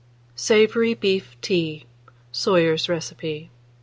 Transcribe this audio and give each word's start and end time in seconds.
SAVOURY 0.35 0.95
BEEF 0.95 1.39
TEA. 1.41 1.85
(Soyer's 2.31 2.89
Recipe.) 2.89 3.51